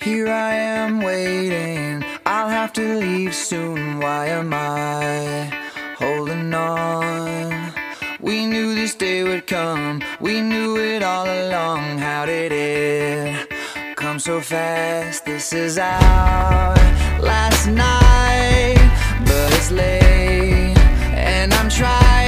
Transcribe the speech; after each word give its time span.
Here 0.00 0.28
I 0.28 0.54
am 0.54 1.00
waiting. 1.00 2.04
I'll 2.24 2.48
have 2.48 2.72
to 2.74 3.00
leave 3.00 3.34
soon. 3.34 3.98
Why 3.98 4.26
am 4.28 4.54
I 4.54 5.50
holding 5.98 6.54
on? 6.54 7.72
We 8.20 8.46
knew 8.46 8.76
this 8.76 8.94
day 8.94 9.24
would 9.24 9.48
come. 9.48 10.00
We 10.20 10.40
knew 10.40 10.76
it 10.78 11.02
all 11.02 11.26
along. 11.26 11.98
How 11.98 12.26
did 12.26 12.52
it 12.52 13.48
come 13.96 14.20
so 14.20 14.40
fast? 14.40 15.24
This 15.24 15.52
is 15.52 15.78
our 15.78 16.76
last 17.20 17.66
night, 17.66 18.78
but 19.26 19.52
it's 19.52 19.72
late. 19.72 20.78
And 21.12 21.52
I'm 21.52 21.68
trying 21.68 22.27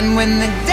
And 0.00 0.16
when 0.16 0.38
the 0.38 0.69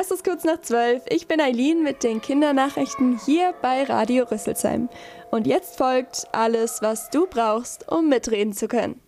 Es 0.00 0.10
ist 0.10 0.24
kurz 0.24 0.44
nach 0.44 0.62
zwölf. 0.62 1.02
Ich 1.10 1.28
bin 1.28 1.42
Eileen 1.42 1.82
mit 1.82 2.02
den 2.02 2.22
Kindernachrichten 2.22 3.20
hier 3.26 3.52
bei 3.60 3.82
Radio 3.82 4.24
Rüsselsheim. 4.24 4.88
Und 5.30 5.46
jetzt 5.46 5.76
folgt 5.76 6.26
alles, 6.32 6.78
was 6.80 7.10
du 7.10 7.26
brauchst, 7.26 7.86
um 7.92 8.08
mitreden 8.08 8.54
zu 8.54 8.66
können. 8.66 8.98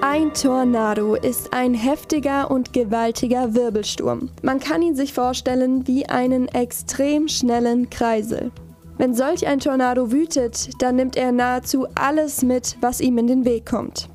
Ein 0.00 0.32
Tornado 0.32 1.16
ist 1.16 1.52
ein 1.52 1.74
heftiger 1.74 2.52
und 2.52 2.72
gewaltiger 2.72 3.54
Wirbelsturm. 3.54 4.30
Man 4.42 4.60
kann 4.60 4.80
ihn 4.80 4.94
sich 4.94 5.12
vorstellen 5.12 5.88
wie 5.88 6.08
einen 6.08 6.46
extrem 6.46 7.26
schnellen 7.26 7.90
Kreisel. 7.90 8.52
Wenn 8.96 9.12
solch 9.12 9.44
ein 9.48 9.58
Tornado 9.58 10.12
wütet, 10.12 10.70
dann 10.80 10.94
nimmt 10.94 11.16
er 11.16 11.32
nahezu 11.32 11.88
alles 11.96 12.42
mit, 12.42 12.76
was 12.80 13.00
ihm 13.00 13.18
in 13.18 13.26
den 13.26 13.44
Weg 13.44 13.66
kommt. 13.66 14.08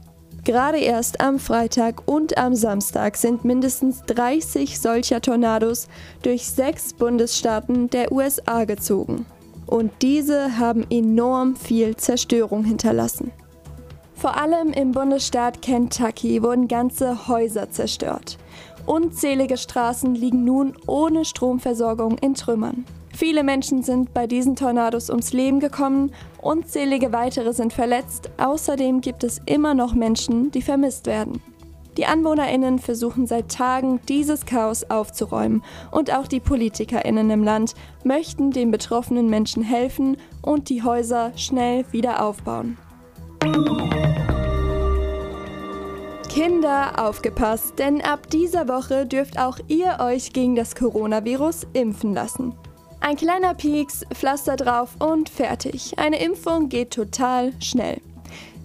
Gerade 0.44 0.80
erst 0.80 1.22
am 1.22 1.40
Freitag 1.40 2.06
und 2.06 2.38
am 2.38 2.54
Samstag 2.54 3.16
sind 3.16 3.46
mindestens 3.46 4.02
30 4.08 4.78
solcher 4.78 5.22
Tornados 5.22 5.88
durch 6.22 6.46
sechs 6.46 6.94
Bundesstaaten 6.94 7.90
der 7.90 8.12
USA 8.12 8.66
gezogen. 8.66 9.26
Und 9.68 9.92
diese 10.02 10.58
haben 10.58 10.86
enorm 10.90 11.56
viel 11.56 11.96
Zerstörung 11.96 12.66
hinterlassen. 12.66 13.32
Vor 14.16 14.36
allem 14.36 14.74
im 14.74 14.92
Bundesstaat 14.92 15.62
Kentucky 15.62 16.44
wurden 16.44 16.68
ganze 16.68 17.28
Häuser 17.30 17.72
zerstört. 17.72 18.38
Unzählige 18.86 19.56
Straßen 19.56 20.14
liegen 20.14 20.44
nun 20.44 20.74
ohne 20.88 21.24
Stromversorgung 21.24 22.18
in 22.18 22.34
Trümmern. 22.34 22.84
Viele 23.16 23.44
Menschen 23.44 23.84
sind 23.84 24.14
bei 24.14 24.26
diesen 24.26 24.56
Tornados 24.56 25.10
ums 25.12 25.34
Leben 25.34 25.60
gekommen, 25.60 26.12
unzählige 26.42 27.14
weitere 27.14 27.54
sind 27.54 27.72
verletzt, 27.72 28.32
außerdem 28.38 29.02
gibt 29.02 29.24
es 29.24 29.40
immer 29.46 29.76
noch 29.76 29.94
Menschen, 29.94 30.50
die 30.50 30.64
vermisst 30.64 31.06
werden. 31.06 31.42
Die 31.96 32.08
Anwohnerinnen 32.08 32.80
versuchen 32.80 33.28
seit 33.28 33.52
Tagen, 33.52 34.00
dieses 34.10 34.48
Chaos 34.48 34.90
aufzuräumen 34.90 35.64
und 35.92 36.12
auch 36.12 36.28
die 36.28 36.40
Politikerinnen 36.40 37.30
im 37.30 37.44
Land 37.44 37.76
möchten 38.04 38.50
den 38.50 38.72
betroffenen 38.72 39.30
Menschen 39.30 39.62
helfen 39.62 40.18
und 40.42 40.70
die 40.70 40.82
Häuser 40.82 41.34
schnell 41.36 41.86
wieder 41.92 42.26
aufbauen. 42.26 42.80
Kinder, 46.30 46.94
aufgepasst, 46.98 47.78
denn 47.78 48.02
ab 48.02 48.28
dieser 48.32 48.68
Woche 48.68 49.06
dürft 49.06 49.38
auch 49.38 49.60
ihr 49.68 49.98
euch 50.00 50.34
gegen 50.34 50.56
das 50.56 50.74
Coronavirus 50.74 51.68
impfen 51.74 52.16
lassen. 52.16 52.56
Ein 53.06 53.18
kleiner 53.18 53.54
Pieks, 53.54 54.06
Pflaster 54.14 54.56
drauf 54.56 54.96
und 54.98 55.28
fertig. 55.28 56.00
Eine 56.00 56.24
Impfung 56.24 56.70
geht 56.70 56.92
total 56.92 57.52
schnell. 57.60 58.00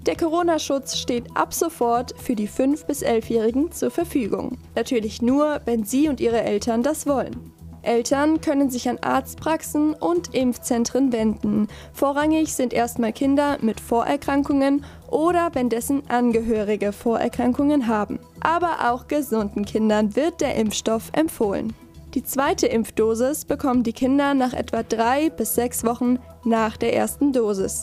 Der 0.07 0.15
Corona-Schutz 0.17 0.97
steht 0.97 1.25
ab 1.37 1.53
sofort 1.53 2.15
für 2.17 2.37
die 2.37 2.49
5- 2.49 2.87
bis 2.87 3.03
11-Jährigen 3.03 3.73
zur 3.73 3.91
Verfügung. 3.91 4.57
Natürlich 4.77 5.21
nur, 5.23 5.61
wenn 5.65 5.83
Sie 5.83 6.09
und 6.09 6.21
Ihre 6.21 6.41
Eltern 6.41 6.85
das 6.85 7.05
wollen. 7.09 7.53
Eltern 7.83 8.41
können 8.41 8.71
sich 8.71 8.89
an 8.89 8.99
Arztpraxen 8.99 9.95
und 9.95 10.33
Impfzentren 10.37 11.13
wenden. 11.13 11.67
Vorrangig 11.93 12.55
sind 12.55 12.73
erstmal 12.73 13.13
Kinder 13.13 13.59
mit 13.61 13.81
Vorerkrankungen 13.81 14.85
oder 15.11 15.51
wenn 15.55 15.69
dessen 15.69 16.09
Angehörige 16.09 16.93
Vorerkrankungen 16.93 17.89
haben. 17.89 18.21
Aber 18.39 18.93
auch 18.93 19.09
gesunden 19.09 19.65
Kindern 19.65 20.15
wird 20.15 20.41
der 20.41 20.55
Impfstoff 20.55 21.11
empfohlen. 21.13 21.75
Die 22.15 22.25
zweite 22.25 22.67
Impfdosis 22.67 23.45
bekommen 23.45 23.83
die 23.83 23.93
Kinder 23.93 24.33
nach 24.33 24.55
etwa 24.55 24.83
drei 24.83 25.29
bis 25.31 25.55
sechs 25.55 25.85
Wochen 25.85 26.19
nach 26.45 26.77
der 26.77 26.95
ersten 26.95 27.33
Dosis. 27.33 27.83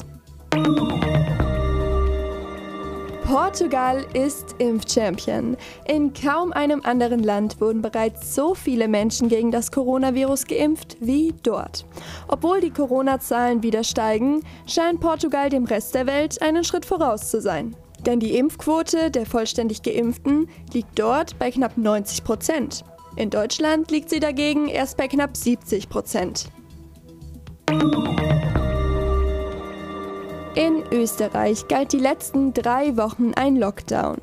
Portugal 3.26 4.06
ist 4.14 4.56
Impfchampion. 4.60 5.58
In 5.88 6.14
kaum 6.14 6.54
einem 6.54 6.82
anderen 6.84 7.24
Land 7.24 7.60
wurden 7.60 7.82
bereits 7.82 8.34
so 8.34 8.56
viele 8.56 8.88
Menschen 8.88 9.30
gegen 9.30 9.52
das 9.52 9.72
Coronavirus 9.72 10.46
geimpft 10.46 10.98
wie 11.00 11.34
dort. 11.44 11.86
Obwohl 12.28 12.62
die 12.62 12.72
Corona-Zahlen 12.72 13.62
wieder 13.62 13.84
steigen, 13.84 14.42
scheint 14.68 15.02
Portugal 15.02 15.50
dem 15.50 15.66
Rest 15.66 15.96
der 15.96 16.08
Welt 16.08 16.42
einen 16.42 16.64
Schritt 16.64 16.86
voraus 16.86 17.30
zu 17.30 17.42
sein. 17.42 17.76
Denn 18.06 18.20
die 18.20 18.38
Impfquote 18.38 19.10
der 19.12 19.26
vollständig 19.26 19.82
Geimpften 19.82 20.48
liegt 20.72 20.98
dort 21.00 21.38
bei 21.40 21.50
knapp 21.52 21.78
90 21.78 22.24
Prozent. 22.24 22.86
In 23.18 23.30
Deutschland 23.30 23.92
liegt 23.92 24.10
sie 24.10 24.20
dagegen 24.20 24.68
erst 24.68 24.98
bei 24.98 25.08
knapp 25.08 25.38
70 25.38 25.88
Prozent. 25.88 26.50
In 30.56 30.84
Österreich 30.92 31.68
galt 31.68 31.92
die 31.92 32.00
letzten 32.00 32.54
drei 32.54 32.96
Wochen 32.96 33.34
ein 33.36 33.56
Lockdown. 33.58 34.18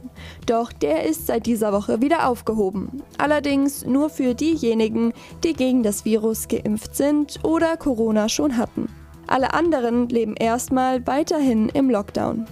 Doch 0.47 0.73
der 0.73 1.05
ist 1.05 1.27
seit 1.27 1.47
dieser 1.47 1.73
Woche 1.73 2.01
wieder 2.01 2.27
aufgehoben. 2.27 3.03
Allerdings 3.19 3.85
nur 3.85 4.09
für 4.09 4.35
diejenigen, 4.35 5.13
die 5.45 5.53
gegen 5.53 5.83
das 5.83 6.05
Virus 6.05 6.49
geimpft 6.49 6.97
sind 6.97 7.41
oder 7.45 7.77
Corona 7.77 8.29
schon 8.29 8.57
hatten. 8.57 8.89
Alle 9.27 9.55
anderen 9.55 10.09
leben 10.09 10.35
erstmal 10.35 11.07
weiterhin 11.07 11.69
im 11.71 11.91
Lockdown. 11.91 12.47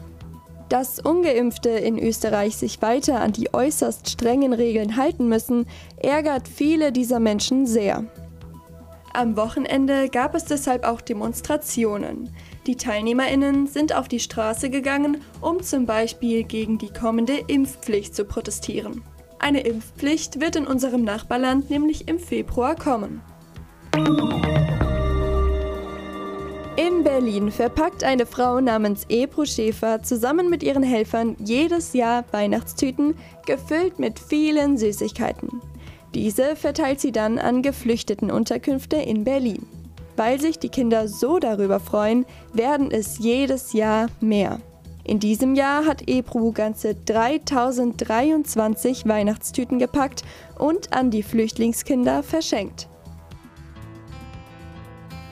Dass 0.71 1.01
ungeimpfte 1.01 1.69
in 1.71 1.99
Österreich 1.99 2.57
sich 2.57 2.81
weiter 2.81 3.21
an 3.21 3.33
die 3.33 3.53
äußerst 3.53 4.09
strengen 4.09 4.53
Regeln 4.53 4.97
halten 4.97 5.29
müssen, 5.29 5.67
ärgert 5.97 6.47
viele 6.47 6.93
dieser 6.93 7.19
Menschen 7.19 7.67
sehr. 7.67 8.05
Am 9.13 9.37
Wochenende 9.37 10.09
gab 10.09 10.37
es 10.37 10.45
deshalb 10.45 10.85
auch 10.85 11.01
Demonstrationen. 11.01 12.31
Die 12.69 12.77
Teilnehmerinnen 12.77 13.67
sind 13.67 13.97
auf 13.97 14.07
die 14.07 14.21
Straße 14.21 14.71
gegangen, 14.71 15.21
um 15.41 15.61
zum 15.61 15.87
Beispiel 15.87 16.45
gegen 16.45 16.79
die 16.79 16.93
kommende 16.93 17.43
Impfpflicht 17.49 18.15
zu 18.15 18.25
protestieren. 18.25 19.03
Eine 19.41 19.63
Impfpflicht 19.63 20.41
wird 20.41 20.55
in 20.55 20.69
unserem 20.69 21.03
Nachbarland 21.03 21.69
nämlich 21.69 22.07
im 22.07 22.21
Februar 22.21 22.77
kommen. 22.77 23.21
In 26.81 27.05
Berlin 27.05 27.51
verpackt 27.51 28.05
eine 28.05 28.25
Frau 28.25 28.59
namens 28.59 29.05
Ebru 29.11 29.45
Schäfer 29.45 30.03
zusammen 30.03 30.49
mit 30.49 30.63
ihren 30.63 30.83
Helfern 30.83 31.37
jedes 31.39 31.93
Jahr 31.93 32.25
Weihnachtstüten 32.31 33.17
gefüllt 33.45 33.99
mit 33.99 34.19
vielen 34.19 34.79
Süßigkeiten. 34.79 35.61
Diese 36.15 36.57
verteilt 36.57 36.99
sie 36.99 37.13
dann 37.13 37.39
an 37.39 37.61
Geflüchtetenunterkünfte 37.61 38.97
in 38.97 39.25
Berlin. 39.25 39.67
Weil 40.17 40.41
sich 40.41 40.59
die 40.59 40.71
Kinder 40.71 41.07
so 41.07 41.39
darüber 41.39 41.81
freuen, 41.81 42.25
werden 42.55 42.91
es 42.91 43.19
jedes 43.19 43.75
Jahr 43.75 44.07
mehr. 44.23 44.59
In 45.05 45.21
diesem 45.21 45.55
Jahr 45.55 45.85
hat 45.85 46.09
Ebru 46.09 46.53
ganze 46.53 46.95
3023 46.95 49.07
Weihnachtstüten 49.07 49.79
gepackt 49.79 50.23
und 50.59 50.95
an 50.95 51.11
die 51.11 51.25
Flüchtlingskinder 51.25 52.23
verschenkt. 52.23 52.90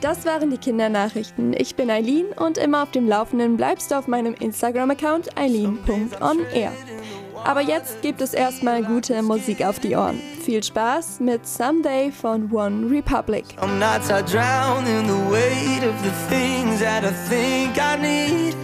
Das 0.01 0.25
waren 0.25 0.49
die 0.49 0.57
Kindernachrichten. 0.57 1.53
Ich 1.53 1.75
bin 1.75 1.89
Eileen 1.89 2.27
und 2.37 2.57
immer 2.57 2.83
auf 2.83 2.91
dem 2.91 3.07
Laufenden 3.07 3.57
bleibst 3.57 3.91
du 3.91 3.95
auf 3.95 4.07
meinem 4.07 4.33
Instagram-Account 4.33 5.37
eileen.onair. 5.37 6.71
Aber 7.43 7.61
jetzt 7.61 8.01
gibt 8.01 8.21
es 8.21 8.33
erstmal 8.33 8.83
gute 8.83 9.21
Musik 9.21 9.65
auf 9.65 9.79
die 9.79 9.95
Ohren. 9.95 10.21
Viel 10.43 10.63
Spaß 10.63 11.19
mit 11.19 11.45
Someday 11.45 12.11
von 12.11 12.49
One 12.51 12.89
Republic. 12.89 13.45
Some 13.59 13.77
nights 13.77 14.09
I 14.09 14.21
drown 14.23 14.85
in 14.87 15.05
the 15.05 15.31
weight 15.31 15.83
of 15.83 15.95
the 16.01 16.11
things 16.33 16.79
that 16.79 17.03
I 17.03 17.11
think 17.29 17.77
I 17.77 17.97
need. 17.97 18.55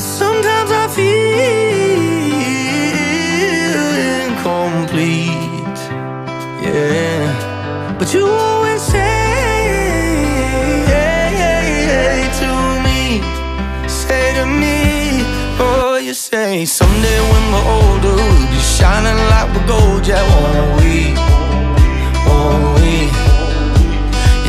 Sometimes 0.00 0.70
I 0.70 0.88
feel 0.94 1.09
say 16.60 16.84
someday 16.84 17.20
when 17.32 17.44
we're 17.52 17.68
older, 17.80 18.14
we'll 18.16 18.50
be 18.50 18.58
shining 18.58 19.16
like 19.32 19.48
we're 19.54 19.66
gold, 19.66 20.06
yeah, 20.06 20.22
won't 20.30 20.80
we? 20.80 21.14
Won't 22.26 22.80
we? 22.80 23.08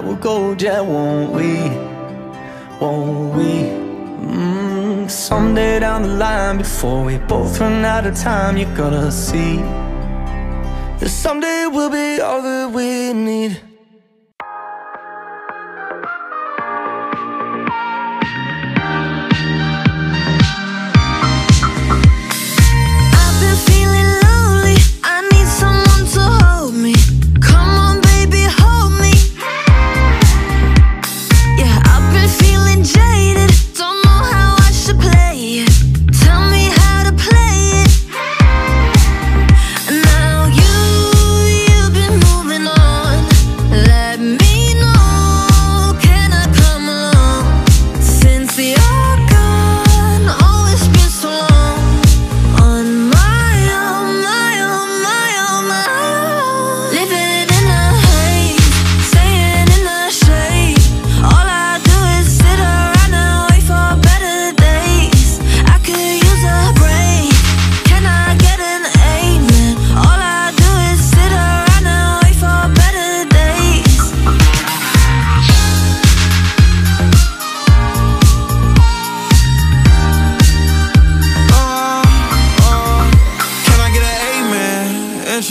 we're 0.00 0.16
gold, 0.16 0.62
yeah, 0.62 0.80
won't 0.80 1.32
we? 1.32 1.54
Won't 2.80 3.34
we? 3.34 3.52
Mm, 4.26 5.10
someday 5.10 5.80
down 5.80 6.02
the 6.02 6.08
line, 6.08 6.58
before 6.58 7.04
we 7.04 7.18
both 7.18 7.60
run 7.60 7.84
out 7.84 8.06
of 8.06 8.14
time, 8.16 8.56
you're 8.56 8.76
gonna 8.76 9.10
see 9.10 9.56
that 10.98 11.08
someday 11.08 11.66
we'll 11.66 11.90
be 11.90 12.20
all 12.20 12.42
that 12.42 12.70
we 12.70 13.12
need. 13.12 13.60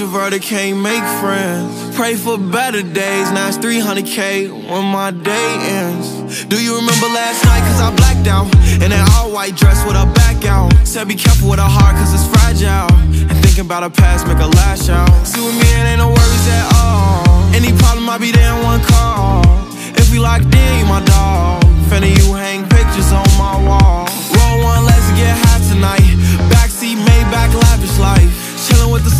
Introverted 0.01 0.41
can't 0.41 0.81
make 0.81 1.05
friends. 1.21 1.95
Pray 1.95 2.15
for 2.15 2.35
better 2.35 2.81
days. 2.81 3.31
Now 3.37 3.49
it's 3.49 3.59
300k 3.59 4.49
when 4.49 4.85
my 4.89 5.11
day 5.11 5.49
ends. 5.61 6.43
Do 6.45 6.57
you 6.57 6.73
remember 6.73 7.05
last 7.05 7.45
night? 7.45 7.61
Cause 7.69 7.79
I 7.79 7.93
blacked 7.95 8.25
out. 8.25 8.49
In 8.81 8.89
that 8.89 9.05
all 9.13 9.31
white 9.31 9.55
dress 9.55 9.77
with 9.85 9.93
a 9.93 10.09
back 10.17 10.43
out. 10.43 10.73
Said 10.87 11.07
be 11.07 11.13
careful 11.13 11.51
with 11.51 11.59
her 11.59 11.69
heart 11.69 11.93
cause 11.97 12.17
it's 12.17 12.25
fragile. 12.33 12.89
And 13.29 13.37
thinking 13.45 13.69
about 13.69 13.83
her 13.83 13.93
past 13.93 14.25
make 14.25 14.41
her 14.41 14.49
lash 14.49 14.89
out. 14.89 15.05
See 15.21 15.37
with 15.37 15.53
me, 15.53 15.69
it 15.69 15.93
ain't 15.93 16.01
no 16.01 16.09
worries 16.09 16.47
at 16.49 16.65
all. 16.81 17.53
Any 17.53 17.69
problem, 17.77 18.09
I'll 18.09 18.17
be 18.17 18.31
there 18.31 18.57
in 18.57 18.63
one 18.65 18.81
call. 18.81 19.45
If 20.01 20.09
we 20.09 20.17
locked 20.17 20.49
in, 20.49 20.79
you 20.81 20.85
my 20.89 21.05
dog. 21.05 21.61
Finna 21.93 22.09
you 22.09 22.33
hang 22.33 22.65
pictures 22.73 23.13
on 23.13 23.29
my 23.37 23.53
wall. 23.69 24.09
Roll 24.33 24.65
one, 24.65 24.81
let's 24.81 25.05
get 25.13 25.37
high 25.45 25.61
tonight. 25.69 26.10